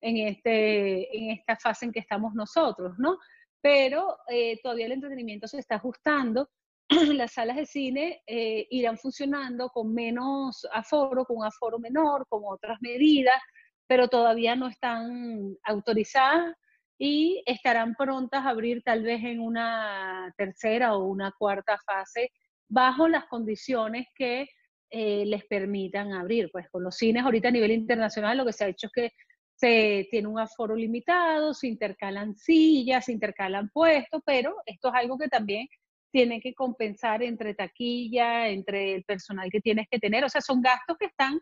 en, 0.01 0.17
este, 0.17 1.15
en 1.15 1.31
esta 1.31 1.55
fase 1.55 1.85
en 1.85 1.91
que 1.91 1.99
estamos 1.99 2.33
nosotros, 2.33 2.97
¿no? 2.97 3.19
pero 3.65 4.19
eh, 4.27 4.59
todavía 4.61 4.85
el 4.85 4.91
entretenimiento 4.91 5.47
se 5.47 5.57
está 5.57 5.77
ajustando. 5.77 6.51
Las 7.15 7.33
salas 7.33 7.55
de 7.55 7.65
cine 7.65 8.21
eh, 8.27 8.67
irán 8.69 8.95
funcionando 8.95 9.69
con 9.69 9.91
menos 9.91 10.67
aforo, 10.71 11.25
con 11.25 11.37
un 11.37 11.45
aforo 11.45 11.79
menor, 11.79 12.27
con 12.29 12.43
otras 12.45 12.77
medidas, 12.79 13.41
pero 13.87 14.07
todavía 14.07 14.55
no 14.55 14.67
están 14.67 15.57
autorizadas 15.63 16.55
y 16.97 17.43
estarán 17.45 17.95
prontas 17.95 18.45
a 18.45 18.49
abrir 18.49 18.81
tal 18.83 19.03
vez 19.03 19.23
en 19.23 19.39
una 19.39 20.33
tercera 20.37 20.95
o 20.95 21.05
una 21.05 21.33
cuarta 21.37 21.77
fase 21.85 22.31
bajo 22.67 23.07
las 23.07 23.25
condiciones 23.25 24.07
que 24.15 24.47
eh, 24.89 25.25
les 25.25 25.45
permitan 25.45 26.13
abrir. 26.13 26.49
Pues 26.51 26.69
con 26.69 26.83
los 26.83 26.95
cines 26.95 27.23
ahorita 27.23 27.49
a 27.49 27.51
nivel 27.51 27.71
internacional 27.71 28.37
lo 28.37 28.45
que 28.45 28.53
se 28.53 28.65
ha 28.65 28.69
hecho 28.69 28.87
es 28.87 28.93
que 28.93 29.11
se 29.55 30.07
tiene 30.11 30.27
un 30.27 30.39
aforo 30.39 30.75
limitado, 30.75 31.53
se 31.53 31.67
intercalan 31.67 32.35
sillas, 32.35 33.05
se 33.05 33.13
intercalan 33.13 33.69
puestos, 33.69 34.21
pero 34.25 34.55
esto 34.65 34.89
es 34.89 34.93
algo 34.95 35.17
que 35.17 35.27
también 35.27 35.67
tiene 36.11 36.39
que 36.39 36.53
compensar 36.53 37.23
entre 37.23 37.53
taquilla, 37.53 38.47
entre 38.47 38.95
el 38.95 39.03
personal 39.03 39.49
que 39.51 39.59
tienes 39.59 39.87
que 39.89 39.99
tener. 39.99 40.23
O 40.23 40.29
sea, 40.29 40.41
son 40.41 40.61
gastos 40.61 40.97
que 40.97 41.07
están 41.07 41.39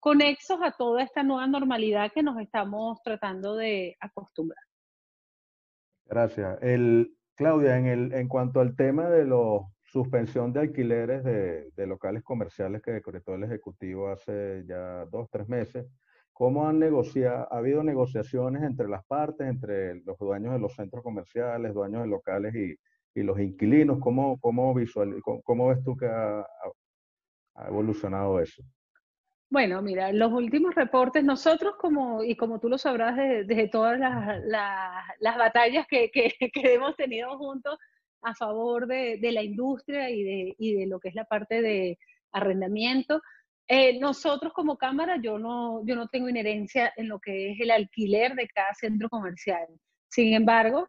conexos 0.00 0.58
a 0.62 0.72
toda 0.72 1.02
esta 1.02 1.22
nueva 1.22 1.46
normalidad 1.46 2.10
que 2.12 2.22
nos 2.22 2.40
estamos 2.40 3.00
tratando 3.02 3.56
de 3.56 3.96
acostumbrar. 4.00 4.64
Gracias. 6.06 6.58
El, 6.62 7.14
Claudia, 7.36 7.78
en, 7.78 7.86
el, 7.86 8.12
en 8.12 8.26
cuanto 8.26 8.60
al 8.60 8.74
tema 8.74 9.08
de 9.08 9.24
la 9.24 9.60
suspensión 9.82 10.52
de 10.52 10.60
alquileres 10.60 11.22
de, 11.22 11.70
de 11.70 11.86
locales 11.86 12.22
comerciales 12.22 12.82
que 12.82 12.92
decretó 12.92 13.34
el 13.34 13.44
Ejecutivo 13.44 14.08
hace 14.08 14.64
ya 14.66 15.04
dos, 15.06 15.28
tres 15.30 15.48
meses, 15.48 15.86
¿Cómo 16.40 16.66
han 16.66 16.78
negociado, 16.78 17.52
ha 17.52 17.58
habido 17.58 17.82
negociaciones 17.82 18.62
entre 18.62 18.88
las 18.88 19.04
partes, 19.04 19.46
entre 19.46 19.96
los 20.06 20.16
dueños 20.18 20.54
de 20.54 20.58
los 20.58 20.74
centros 20.74 21.02
comerciales, 21.02 21.74
dueños 21.74 22.00
de 22.00 22.08
locales 22.08 22.54
y, 22.54 23.22
los 23.22 23.38
inquilinos? 23.38 23.98
¿Cómo, 24.00 24.40
cómo, 24.40 24.72
visual, 24.72 25.20
cómo, 25.44 25.68
ves 25.68 25.84
tú 25.84 25.94
que 25.98 26.06
ha, 26.06 26.46
evolucionado 27.68 28.40
eso? 28.40 28.62
Bueno, 29.50 29.82
mira, 29.82 30.12
los 30.12 30.32
últimos 30.32 30.76
reportes, 30.76 31.24
nosotros 31.24 31.74
como, 31.76 32.22
y 32.22 32.36
como 32.36 32.60
tú 32.60 32.68
lo 32.68 32.78
sabrás 32.78 33.16
desde 33.16 33.68
todas 33.68 33.98
las, 33.98 34.40
las, 34.46 35.36
batallas 35.36 35.86
que, 35.88 36.10
que, 36.12 36.32
que, 36.52 36.74
hemos 36.74 36.94
tenido 36.96 37.36
juntos 37.36 37.76
a 38.22 38.34
favor 38.34 38.86
de, 38.86 39.18
de 39.20 39.32
la 39.32 39.42
industria 39.42 40.08
y 40.08 40.22
de, 40.22 40.54
y 40.56 40.74
de 40.74 40.86
lo 40.86 41.00
que 41.00 41.08
es 41.08 41.14
la 41.16 41.24
parte 41.24 41.62
de 41.62 41.98
arrendamiento, 42.32 43.20
eh, 43.66 43.98
nosotros 43.98 44.52
como 44.52 44.76
Cámara, 44.76 45.16
yo 45.22 45.38
no, 45.38 45.84
yo 45.84 45.96
no 45.96 46.08
tengo 46.08 46.28
inherencia 46.28 46.92
en 46.96 47.08
lo 47.08 47.20
que 47.20 47.52
es 47.52 47.60
el 47.60 47.70
alquiler 47.70 48.34
de 48.34 48.48
cada 48.48 48.74
centro 48.74 49.08
comercial. 49.08 49.66
Sin 50.08 50.34
embargo, 50.34 50.88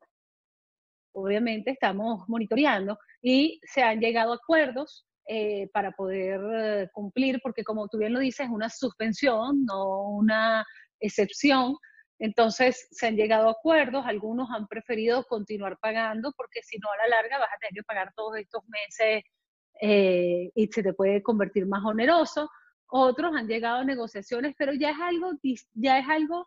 obviamente 1.14 1.72
estamos 1.72 2.28
monitoreando 2.28 2.98
y 3.22 3.60
se 3.64 3.84
han 3.84 4.00
llegado 4.00 4.34
acuerdos 4.34 5.06
eh, 5.28 5.70
para 5.74 5.92
poder 5.92 6.42
eh, 6.54 6.90
cumplir, 6.94 7.40
porque 7.44 7.64
como 7.64 7.88
tú 7.88 7.98
bien 7.98 8.14
lo 8.14 8.20
dices, 8.20 8.48
es 8.48 8.52
una 8.52 8.70
suspensión, 8.70 9.66
no 9.66 10.10
una 10.10 10.66
excepción. 11.00 11.76
Entonces 12.20 12.88
se 12.92 13.08
han 13.08 13.16
llegado 13.16 13.48
a 13.48 13.52
acuerdos, 13.52 14.06
algunos 14.06 14.50
han 14.52 14.68
preferido 14.68 15.24
continuar 15.26 15.78
pagando 15.80 16.32
porque 16.38 16.62
si 16.64 16.78
no 16.78 16.88
a 16.92 16.98
la 16.98 17.16
larga 17.18 17.40
vas 17.40 17.50
a 17.50 17.60
tener 17.60 17.74
que 17.74 17.84
pagar 17.84 18.14
todos 18.16 18.38
estos 18.38 18.64
meses 18.68 19.24
y 19.84 20.68
se 20.68 20.84
te 20.84 20.94
puede 20.94 21.24
convertir 21.24 21.66
más 21.66 21.84
oneroso 21.84 22.48
otros 22.92 23.34
han 23.36 23.48
llegado 23.48 23.80
a 23.80 23.86
negociaciones, 23.86 24.54
pero 24.58 24.74
ya 24.74 24.92
es 24.92 25.00
algo, 25.00 25.32
ya 25.74 25.98
es 25.98 26.10
algo 26.10 26.46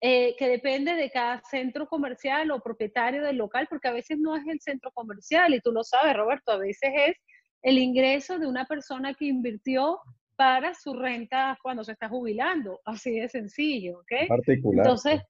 eh, 0.00 0.34
que 0.38 0.48
depende 0.48 0.94
de 0.94 1.10
cada 1.10 1.42
centro 1.42 1.86
comercial 1.86 2.50
o 2.50 2.60
propietario 2.60 3.22
del 3.22 3.36
local, 3.36 3.66
porque 3.68 3.88
a 3.88 3.92
veces 3.92 4.18
no 4.18 4.34
es 4.34 4.46
el 4.46 4.58
centro 4.60 4.90
comercial, 4.92 5.52
y 5.52 5.60
tú 5.60 5.70
lo 5.70 5.84
sabes, 5.84 6.16
Roberto, 6.16 6.52
a 6.52 6.56
veces 6.56 6.90
es 6.94 7.16
el 7.62 7.78
ingreso 7.78 8.38
de 8.38 8.46
una 8.46 8.64
persona 8.64 9.14
que 9.14 9.26
invirtió 9.26 9.98
para 10.36 10.72
su 10.72 10.94
renta 10.94 11.58
cuando 11.62 11.84
se 11.84 11.92
está 11.92 12.08
jubilando, 12.08 12.80
así 12.86 13.20
de 13.20 13.28
sencillo, 13.28 13.98
¿ok? 13.98 14.26
Particular. 14.26 14.86
Entonces, 14.86 15.20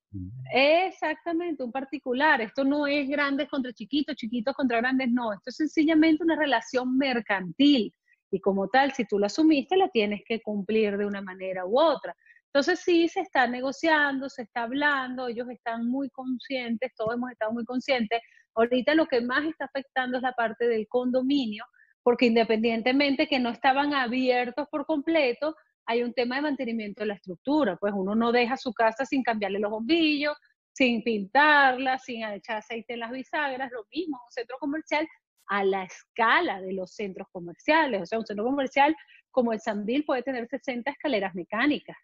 exactamente, 0.52 1.64
un 1.64 1.72
particular. 1.72 2.40
Esto 2.40 2.62
no 2.62 2.86
es 2.86 3.08
grandes 3.08 3.48
contra 3.48 3.72
chiquitos, 3.72 4.14
chiquitos 4.14 4.54
contra 4.54 4.76
grandes, 4.76 5.10
no. 5.10 5.32
Esto 5.32 5.50
es 5.50 5.56
sencillamente 5.56 6.22
una 6.22 6.36
relación 6.36 6.96
mercantil 6.96 7.92
y 8.30 8.40
como 8.40 8.68
tal, 8.68 8.92
si 8.92 9.04
tú 9.04 9.18
la 9.18 9.26
asumiste, 9.26 9.76
la 9.76 9.88
tienes 9.88 10.22
que 10.24 10.40
cumplir 10.40 10.96
de 10.96 11.06
una 11.06 11.22
manera 11.22 11.66
u 11.66 11.80
otra. 11.80 12.14
Entonces 12.46 12.80
sí, 12.80 13.08
se 13.08 13.20
está 13.20 13.46
negociando, 13.46 14.28
se 14.28 14.42
está 14.42 14.62
hablando, 14.62 15.28
ellos 15.28 15.48
están 15.50 15.88
muy 15.88 16.08
conscientes, 16.10 16.92
todos 16.96 17.14
hemos 17.14 17.32
estado 17.32 17.52
muy 17.52 17.64
conscientes. 17.64 18.20
Ahorita 18.54 18.94
lo 18.94 19.06
que 19.06 19.20
más 19.20 19.44
está 19.44 19.64
afectando 19.64 20.18
es 20.18 20.22
la 20.22 20.32
parte 20.32 20.68
del 20.68 20.86
condominio, 20.88 21.64
porque 22.02 22.26
independientemente 22.26 23.26
que 23.26 23.38
no 23.38 23.50
estaban 23.50 23.94
abiertos 23.94 24.66
por 24.70 24.86
completo, 24.86 25.56
hay 25.86 26.02
un 26.02 26.12
tema 26.12 26.36
de 26.36 26.42
mantenimiento 26.42 27.00
de 27.00 27.06
la 27.06 27.14
estructura, 27.14 27.76
pues 27.76 27.92
uno 27.96 28.14
no 28.14 28.32
deja 28.32 28.56
su 28.56 28.72
casa 28.72 29.04
sin 29.04 29.22
cambiarle 29.22 29.58
los 29.58 29.70
bombillos, 29.70 30.36
sin 30.72 31.02
pintarla, 31.02 31.98
sin 31.98 32.24
echar 32.24 32.58
aceite 32.58 32.94
en 32.94 33.00
las 33.00 33.10
bisagras, 33.10 33.70
lo 33.72 33.84
mismo, 33.92 34.18
un 34.24 34.32
centro 34.32 34.56
comercial 34.58 35.06
a 35.48 35.64
la 35.64 35.84
escala 35.84 36.60
de 36.60 36.72
los 36.72 36.94
centros 36.94 37.26
comerciales. 37.32 38.02
O 38.02 38.06
sea, 38.06 38.18
un 38.18 38.26
centro 38.26 38.44
comercial 38.44 38.94
como 39.30 39.52
el 39.52 39.60
Sandil 39.60 40.04
puede 40.04 40.22
tener 40.22 40.46
60 40.48 40.90
escaleras 40.90 41.34
mecánicas. 41.34 41.96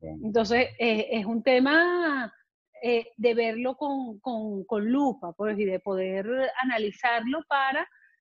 Entonces, 0.00 0.68
eh, 0.78 1.08
es 1.10 1.26
un 1.26 1.42
tema 1.42 2.32
eh, 2.82 3.08
de 3.16 3.34
verlo 3.34 3.76
con, 3.76 4.18
con, 4.20 4.90
lupa, 4.90 5.32
pues, 5.32 5.58
y 5.58 5.64
de 5.64 5.80
poder 5.80 6.26
analizarlo 6.62 7.42
para 7.48 7.86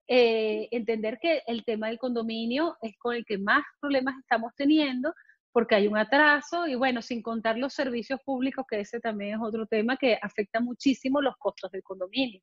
eh, 0.08 0.68
entender 0.72 1.18
que 1.20 1.42
el 1.48 1.64
tema 1.66 1.88
del 1.88 1.98
condominio 1.98 2.78
es 2.82 2.96
con 2.98 3.16
el 3.16 3.26
que 3.26 3.38
más 3.38 3.64
problemas 3.80 4.16
estamos 4.20 4.54
teniendo, 4.56 5.14
porque 5.52 5.76
hay 5.76 5.88
un 5.88 5.98
atraso 5.98 6.68
y 6.68 6.76
bueno, 6.76 7.02
sin 7.02 7.22
contar 7.22 7.58
los 7.58 7.74
servicios 7.74 8.20
públicos, 8.26 8.66
que 8.70 8.82
ese 8.82 9.00
también 9.00 9.36
es 9.36 9.42
otro 9.42 9.66
tema 9.66 9.98
que 9.98 10.18
afecta 10.22 10.60
muchísimo 10.60 11.22
los 11.22 11.36
costos 11.38 11.72
del 11.72 11.82
condominio. 11.82 12.42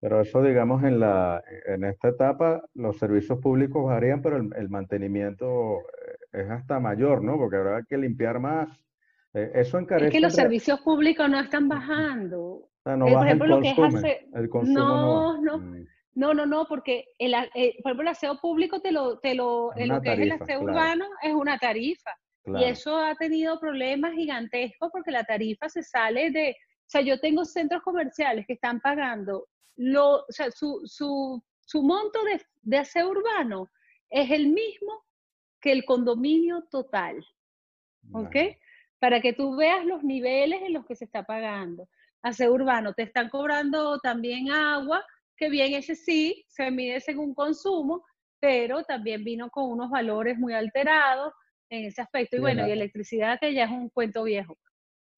Pero 0.00 0.20
eso, 0.20 0.42
digamos, 0.42 0.82
en, 0.82 1.00
la, 1.00 1.42
en 1.66 1.84
esta 1.84 2.08
etapa 2.08 2.62
los 2.74 2.98
servicios 2.98 3.38
públicos 3.38 3.84
varían, 3.84 4.22
pero 4.22 4.36
el, 4.36 4.68
mantenimiento 4.68 5.78
eh, 5.80 6.16
es 6.32 6.50
hasta 6.50 6.80
mayor, 6.80 7.22
¿no? 7.22 7.36
Porque 7.36 7.56
habrá 7.56 7.82
que 7.82 7.96
limpiar 7.96 8.38
más. 8.38 8.68
Eh, 9.32 9.52
eso 9.54 9.78
encarece. 9.78 10.08
Es 10.08 10.12
que 10.12 10.20
los 10.20 10.34
servicios 10.34 10.80
públicos 10.80 11.28
no 11.28 11.40
están 11.40 11.68
bajando. 11.68 12.40
O 12.40 12.70
sea, 12.82 12.96
no 12.96 13.08
eh, 13.08 13.12
por 13.12 13.26
ejemplo, 13.26 13.46
lo 13.46 13.60
que 13.60 13.70
es 13.70 13.78
hace... 13.78 14.28
el 14.34 14.48
consumo 14.48 15.38
no, 15.42 15.58
no. 15.58 15.86
No, 16.16 16.32
no, 16.32 16.46
no, 16.46 16.64
porque 16.66 17.04
el, 17.18 17.32
por 17.82 17.92
ejemplo 17.92 18.02
el 18.02 18.08
aseo 18.08 18.40
público 18.40 18.80
te 18.80 18.90
lo, 18.90 19.18
te 19.18 19.34
lo, 19.34 19.76
en 19.76 19.88
lo 19.88 20.00
que 20.00 20.14
es 20.14 20.18
el 20.18 20.32
aseo 20.32 20.62
urbano 20.62 21.04
es 21.22 21.34
una 21.34 21.58
tarifa. 21.58 22.10
Y 22.46 22.64
eso 22.64 22.96
ha 22.96 23.14
tenido 23.16 23.60
problemas 23.60 24.14
gigantescos 24.14 24.90
porque 24.92 25.10
la 25.10 25.24
tarifa 25.24 25.68
se 25.68 25.82
sale 25.82 26.30
de, 26.30 26.50
o 26.52 26.88
sea, 26.88 27.02
yo 27.02 27.20
tengo 27.20 27.44
centros 27.44 27.82
comerciales 27.82 28.46
que 28.46 28.54
están 28.54 28.80
pagando 28.80 29.46
lo, 29.76 30.20
o 30.20 30.26
sea, 30.30 30.50
su, 30.50 30.80
su, 30.86 31.42
su 31.60 31.82
monto 31.82 32.24
de, 32.24 32.40
de 32.62 32.78
aseo 32.78 33.10
urbano 33.10 33.68
es 34.08 34.30
el 34.30 34.46
mismo 34.48 35.04
que 35.60 35.72
el 35.72 35.84
condominio 35.84 36.64
total. 36.70 37.22
¿Ok? 38.12 38.36
Para 39.00 39.20
que 39.20 39.34
tú 39.34 39.56
veas 39.56 39.84
los 39.84 40.02
niveles 40.02 40.62
en 40.62 40.72
los 40.72 40.86
que 40.86 40.96
se 40.96 41.04
está 41.04 41.24
pagando. 41.24 41.88
Aseo 42.22 42.54
urbano, 42.54 42.94
te 42.94 43.02
están 43.02 43.28
cobrando 43.28 43.98
también 43.98 44.50
agua, 44.50 45.04
que 45.36 45.50
bien 45.50 45.74
ese 45.74 45.94
sí, 45.94 46.44
se 46.48 46.70
mide 46.70 47.00
según 47.00 47.34
consumo, 47.34 48.04
pero 48.40 48.82
también 48.84 49.24
vino 49.24 49.50
con 49.50 49.70
unos 49.70 49.90
valores 49.90 50.38
muy 50.38 50.54
alterados 50.54 51.32
en 51.70 51.84
ese 51.86 52.02
aspecto. 52.02 52.36
Y 52.36 52.40
bueno, 52.40 52.66
y 52.66 52.70
electricidad 52.70 53.38
que 53.40 53.52
ya 53.52 53.64
es 53.64 53.70
un 53.70 53.88
cuento 53.90 54.24
viejo. 54.24 54.56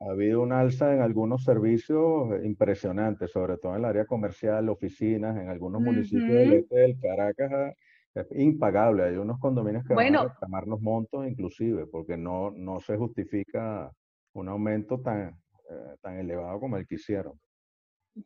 Ha 0.01 0.13
habido 0.13 0.43
un 0.43 0.53
alza 0.53 0.95
en 0.95 1.01
algunos 1.01 1.43
servicios 1.43 2.29
impresionantes, 2.45 3.33
sobre 3.33 3.57
todo 3.57 3.73
en 3.73 3.81
el 3.81 3.85
área 3.85 4.07
comercial, 4.07 4.69
oficinas, 4.69 5.37
en 5.37 5.49
algunos 5.49 5.83
municipios 5.83 6.29
del 6.29 6.53
este 6.53 6.79
del 6.79 7.01
Caracas. 7.01 7.51
Ah, 7.53 7.73
es 8.15 8.27
impagable. 8.33 9.05
Hay 9.05 9.17
unos 9.17 9.39
condominios 9.41 9.85
que 9.85 9.95
van 9.95 10.15
a 10.15 10.25
reclamar 10.25 10.67
los 10.67 10.81
montos 10.81 11.27
inclusive, 11.27 11.87
porque 11.87 12.17
no, 12.17 12.53
no 12.53 12.81
se 12.81 12.97
justifica 12.97 13.91
un 14.35 14.49
aumento 14.49 15.01
tan, 15.01 15.31
eh, 15.71 15.97
tan 16.01 16.19
elevado 16.19 16.61
como 16.61 16.77
el 16.77 16.87
que 16.87 16.95
hicieron. 16.95 17.39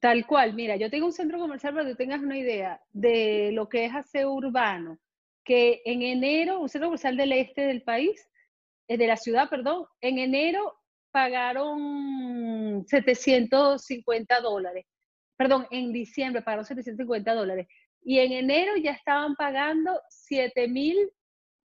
Tal 0.00 0.26
cual, 0.26 0.54
mira, 0.54 0.76
yo 0.76 0.90
tengo 0.90 1.06
un 1.06 1.12
centro 1.12 1.38
comercial 1.38 1.74
para 1.74 1.86
que 1.86 1.94
tengas 1.94 2.20
una 2.20 2.38
idea 2.38 2.80
de 2.92 3.50
lo 3.52 3.68
que 3.68 3.84
es 3.84 3.94
aseo 3.94 4.32
urbano, 4.32 4.98
que 5.44 5.82
en 5.84 6.02
enero, 6.02 6.60
un 6.60 6.68
centro 6.68 6.88
comercial 6.88 7.16
del 7.16 7.32
este 7.32 7.62
del 7.62 7.82
país, 7.82 8.28
eh, 8.88 8.96
de 8.96 9.06
la 9.06 9.16
ciudad, 9.16 9.50
perdón, 9.50 9.86
en 10.00 10.18
enero 10.18 10.78
pagaron 11.10 12.84
750 12.86 14.40
dólares. 14.40 14.86
Perdón, 15.36 15.66
en 15.70 15.92
diciembre 15.92 16.42
pagaron 16.42 16.64
750 16.64 17.34
dólares. 17.34 17.68
Y 18.02 18.18
en 18.18 18.32
enero 18.32 18.72
ya 18.76 18.92
estaban 18.92 19.34
pagando 19.36 20.00
7 20.08 20.68
mil 20.68 20.96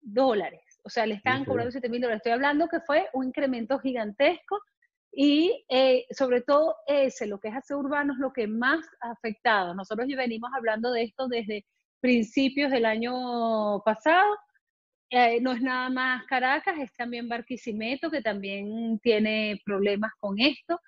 dólares. 0.01 0.81
O 0.83 0.91
sea, 0.91 1.07
le 1.07 1.15
estaban 1.15 1.45
cobrando 1.45 1.71
7 1.73 1.89
mil 1.89 2.01
dólares. 2.01 2.21
Estoy 2.21 2.33
hablando 2.33 2.69
que 2.69 2.81
fue 2.81 3.09
un 3.13 3.27
incremento 3.27 3.79
gigantesco 3.79 4.61
y 5.17 5.65
eh, 5.69 6.07
sobre 6.11 6.43
todo 6.43 6.77
ese, 6.87 7.27
lo 7.27 7.39
que 7.39 7.49
es 7.49 7.55
aseo 7.55 7.79
urbano, 7.79 8.15
es 8.15 8.19
lo 8.19 8.33
que 8.33 8.47
más 8.47 8.85
ha 9.01 9.13
afectado. 9.13 9.75
Nosotros 9.75 10.07
ya 10.09 10.17
venimos 10.17 10.51
hablando 10.57 10.91
de 10.93 11.05
esto 11.05 11.29
desde 11.29 11.65
principios 12.01 12.71
del 12.71 12.85
año 12.85 13.81
pasado. 13.85 14.37
Eh, 15.11 15.41
no 15.41 15.53
es 15.53 15.63
nada 15.63 15.91
más 15.91 16.25
Caracas, 16.27 16.77
es 16.81 16.93
también 16.97 17.29
Barquisimeto, 17.29 18.11
que 18.11 18.23
también 18.23 18.99
tiene 19.01 19.61
problemas 19.65 20.13
con 20.19 20.41
esto. 20.41 20.81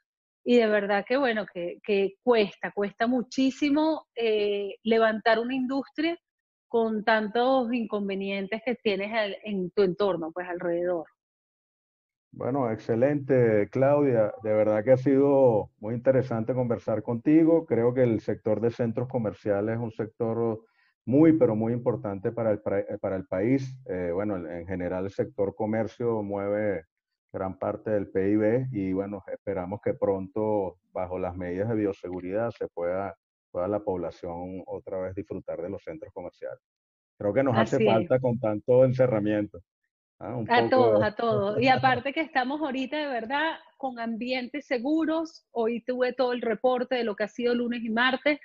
Y 0.45 0.57
de 0.57 0.67
verdad 0.67 1.05
que, 1.07 1.17
bueno, 1.17 1.47
que, 1.47 2.15
cuesta, 2.23 2.73
cuesta 2.73 3.07
muchísimo 3.07 4.07
eh, 4.15 4.77
levantar 4.85 5.39
una 5.39 5.55
industria 5.55 6.19
con 6.69 7.05
tantos 7.05 7.73
inconvenientes 7.73 8.61
que 8.65 8.75
tienes 8.77 9.39
en 9.45 9.71
tu 9.71 9.83
entorno, 9.83 10.33
pues 10.33 10.49
alrededor. 10.49 11.07
Bueno, 12.37 12.71
excelente, 12.71 13.67
Claudia. 13.71 14.31
De 14.43 14.53
verdad 14.53 14.85
que 14.85 14.93
ha 14.93 14.99
sido 14.99 15.71
muy 15.79 15.95
interesante 15.95 16.53
conversar 16.53 17.03
contigo. 17.03 17.65
Creo 17.65 17.95
que 17.95 18.03
el 18.03 18.21
sector 18.21 18.61
de 18.61 18.71
centros 18.71 19.09
comerciales 19.09 19.77
es 19.77 19.81
un 19.81 19.91
sector 19.91 20.61
muy, 21.07 21.33
pero 21.33 21.57
muy 21.57 21.73
importante 21.73 22.33
para 22.33 22.51
el, 22.51 22.61
eh, 22.67 22.99
para 23.01 23.17
el 23.17 23.27
país. 23.27 23.75
Eh, 23.87 24.11
bueno, 24.13 24.37
en 24.37 24.67
general 24.67 25.07
el 25.07 25.11
sector 25.11 25.55
comercio 25.55 26.23
mueve 26.23 26.85
gran 27.33 27.59
parte 27.59 27.91
del 27.93 28.11
PIB 28.11 28.69
y 28.71 28.93
bueno, 28.93 29.25
esperamos 29.33 29.81
que 29.83 29.95
pronto, 29.95 30.77
bajo 30.93 31.19
las 31.19 31.35
medidas 31.35 31.71
de 31.71 31.75
bioseguridad, 31.75 32.51
se 32.51 32.69
pueda, 32.69 33.17
pueda 33.51 33.67
la 33.67 33.81
población 33.81 34.63
otra 34.67 34.99
vez 34.99 35.15
disfrutar 35.15 35.63
de 35.63 35.71
los 35.71 35.83
centros 35.83 36.13
comerciales. 36.13 36.61
Creo 37.17 37.33
que 37.33 37.43
nos 37.43 37.57
hace 37.57 37.83
falta 37.83 38.21
con 38.21 38.39
tanto 38.39 38.85
encerramiento. 38.85 39.59
Ah, 40.19 40.43
a 40.49 40.69
todos, 40.71 41.03
a 41.03 41.15
todos. 41.15 41.61
Y 41.61 41.69
aparte 41.69 42.13
que 42.13 42.23
estamos 42.23 42.61
ahorita 42.61 42.97
de 42.97 43.07
verdad 43.07 43.57
con 43.77 43.99
ambientes 43.99 44.67
seguros. 44.67 45.45
Hoy 45.51 45.83
tuve 45.83 46.15
todo 46.15 46.33
el 46.33 46.41
reporte 46.41 46.95
de 46.95 47.05
lo 47.05 47.15
que 47.15 47.25
ha 47.25 47.29
sido 47.29 47.55
lunes 47.55 47.83
y 47.85 47.91
martes. 47.91 48.41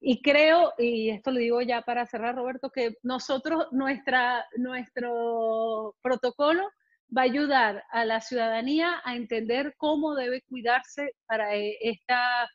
Y 0.00 0.22
creo, 0.22 0.72
y 0.78 1.10
esto 1.10 1.32
lo 1.32 1.40
digo 1.40 1.60
ya 1.62 1.82
para 1.82 2.06
cerrar, 2.06 2.36
Roberto, 2.36 2.70
que 2.70 2.96
nosotros, 3.02 3.66
nuestra, 3.72 4.46
nuestro 4.56 5.96
protocolo 6.02 6.62
va 7.16 7.22
a 7.22 7.24
ayudar 7.24 7.82
a 7.90 8.04
la 8.04 8.20
ciudadanía 8.20 9.00
a 9.04 9.16
entender 9.16 9.74
cómo 9.78 10.14
debe 10.14 10.42
cuidarse 10.42 11.12
para 11.26 11.54
esta, 11.54 12.48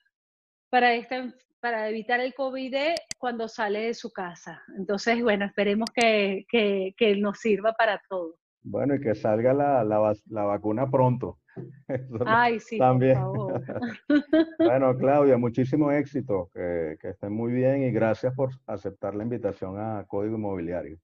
para 0.69 0.93
esta, 0.93 1.33
para 1.59 1.89
evitar 1.89 2.19
el 2.21 2.33
COVID 2.33 2.75
cuando 3.17 3.47
sale 3.47 3.87
de 3.87 3.93
su 3.95 4.11
casa. 4.11 4.61
Entonces, 4.77 5.21
bueno, 5.21 5.45
esperemos 5.45 5.89
que, 5.93 6.45
que, 6.47 6.93
que 6.95 7.15
nos 7.17 7.39
sirva 7.39 7.73
para 7.73 8.01
todos. 8.07 8.40
Bueno, 8.63 8.95
y 8.95 9.01
que 9.01 9.15
salga 9.15 9.53
la, 9.53 9.83
la, 9.83 10.43
vacuna 10.43 10.89
pronto. 10.89 11.39
Ay, 12.25 12.59
sí, 12.59 12.77
También. 12.77 13.19
por 13.19 13.63
favor. 13.63 13.63
bueno, 14.59 14.97
Claudia, 14.97 15.37
muchísimo 15.37 15.91
éxito, 15.91 16.49
que, 16.53 16.97
estén 17.01 17.33
muy 17.33 17.51
bien 17.51 17.83
y 17.83 17.91
gracias 17.91 18.33
por 18.35 18.51
aceptar 18.67 19.15
la 19.15 19.23
invitación 19.23 19.79
a 19.79 20.05
Código 20.07 20.35
Inmobiliario. 20.37 20.97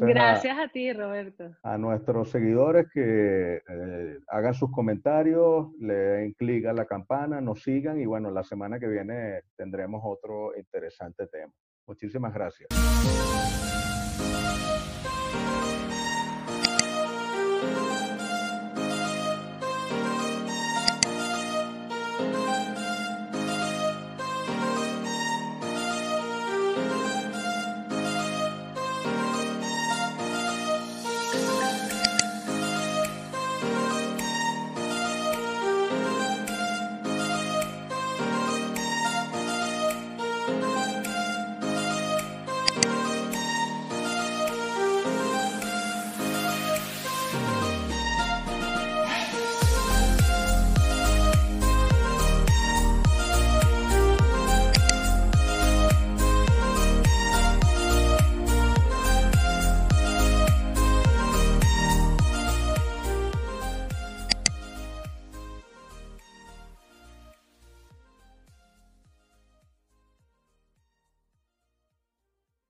gracias 0.00 0.58
a, 0.58 0.68
ti, 0.68 0.92
Roberto. 0.92 1.50
A 1.62 1.76
nuestros 1.76 2.30
seguidores 2.30 2.86
que 2.92 3.62
eh, 3.68 4.18
hagan 4.28 4.54
sus 4.54 4.70
comentarios, 4.72 5.68
le 5.78 5.94
den 5.94 6.32
clic 6.32 6.64
a 6.66 6.72
la 6.72 6.86
campana, 6.86 7.40
nos 7.40 7.62
sigan 7.62 8.00
y 8.00 8.06
bueno, 8.06 8.30
la 8.30 8.42
semana 8.42 8.80
que 8.80 8.88
viene 8.88 9.42
tendremos 9.56 10.00
otro 10.04 10.56
interesante 10.56 11.26
tema. 11.26 11.52
Muchísimas 11.86 12.32
gracias. 12.34 12.68